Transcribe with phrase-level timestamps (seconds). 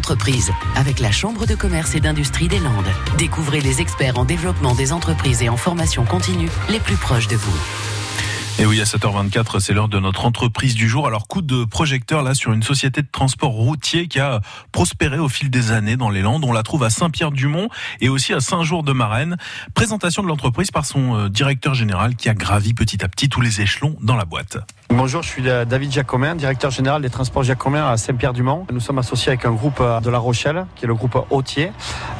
[0.00, 2.88] entreprise avec la Chambre de commerce et d'industrie des Landes.
[3.18, 7.36] Découvrez les experts en développement des entreprises et en formation continue les plus proches de
[7.36, 7.58] vous.
[8.58, 11.06] Et oui, à 7h24, c'est l'heure de notre entreprise du jour.
[11.06, 14.40] Alors, coup de projecteur là sur une société de transport routier qui a
[14.72, 16.46] prospéré au fil des années dans les Landes.
[16.46, 17.68] On la trouve à Saint-Pierre-du-Mont
[18.00, 19.36] et aussi à Saint-Jour-de-Marraine.
[19.74, 23.42] Présentation de l'entreprise par son euh, directeur général qui a gravi petit à petit tous
[23.42, 24.56] les échelons dans la boîte.
[24.92, 28.66] Bonjour, je suis David Jacomin, directeur général des transports Jacomin à Saint-Pierre-du-Mont.
[28.72, 31.70] Nous sommes associés avec un groupe euh, de La Rochelle, qui est le groupe Hautier,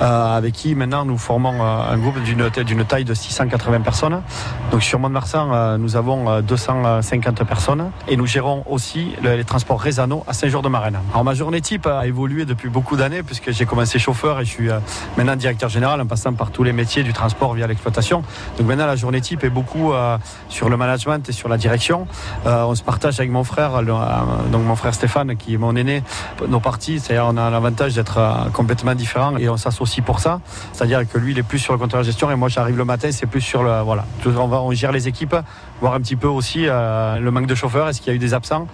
[0.00, 4.22] euh, avec qui maintenant nous formons un groupe d'une taille de 680 personnes.
[4.70, 10.32] Donc sur Mont-de-Marsan, nous avons 250 personnes et nous gérons aussi les transports Résano à
[10.32, 10.98] Saint-Jour-de-Marraine.
[11.12, 14.50] Alors ma journée type a évolué depuis beaucoup d'années puisque j'ai commencé chauffeur et je
[14.50, 14.78] suis euh,
[15.16, 18.22] maintenant directeur général en passant par tous les métiers du transport via l'exploitation.
[18.58, 20.18] Donc maintenant la journée type est beaucoup euh,
[20.48, 22.06] sur le management et sur la direction.
[22.46, 26.02] Euh, on se partage avec mon frère, donc mon frère Stéphane qui est mon aîné,
[26.48, 27.00] nos parties.
[27.00, 30.40] C'est-à-dire on a l'avantage d'être complètement différents et on s'associe pour ça.
[30.72, 32.84] C'est-à-dire que lui il est plus sur le compteur de gestion et moi j'arrive le
[32.84, 34.04] matin, c'est plus sur le voilà.
[34.26, 35.36] On, va, on gère les équipes,
[35.80, 38.18] voir un petit peu aussi euh, le manque de chauffeurs, est-ce qu'il y a eu
[38.18, 38.66] des absents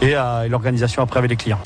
[0.00, 1.60] et, euh, l'organisation après avec les clients.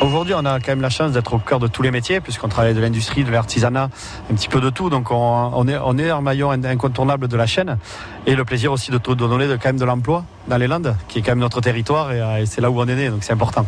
[0.00, 2.48] Aujourd'hui, on a quand même la chance d'être au cœur de tous les métiers, puisqu'on
[2.48, 3.88] travaille de l'industrie, de l'artisanat,
[4.30, 4.90] un petit peu de tout.
[4.90, 7.78] Donc, on, est, on est un maillon incontournable de la chaîne.
[8.26, 10.94] Et le plaisir aussi de, de donner de, quand même de l'emploi dans les Landes,
[11.08, 13.24] qui est quand même notre territoire, et, et c'est là où on est né, donc
[13.24, 13.66] c'est important.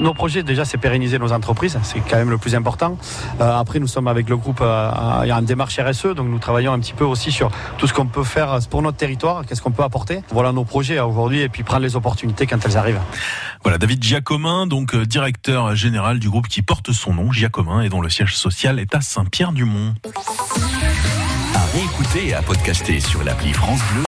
[0.00, 1.78] Nos projets, déjà, c'est pérenniser nos entreprises.
[1.82, 2.96] C'est quand même le plus important.
[3.40, 6.78] Euh, après, nous sommes avec le groupe, euh, une démarche RSE, donc nous travaillons un
[6.78, 9.82] petit peu aussi sur tout ce qu'on peut faire pour notre territoire, qu'est-ce qu'on peut
[9.82, 10.22] apporter.
[10.30, 13.00] Voilà nos projets aujourd'hui, et puis prendre les opportunités quand elles arrivent.
[13.62, 17.90] Voilà, David Giacomin, donc euh, directeur général du groupe qui porte son nom, Giacomin, et
[17.90, 19.94] dont le siège social est à Saint-Pierre-du-Mont.
[21.54, 23.98] À réécouter et à podcaster sur l'appli France Bleu.